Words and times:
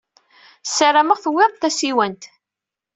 Ssarameɣ 0.67 1.17
tewwid-d 1.19 1.55
tasiwant. 1.61 2.23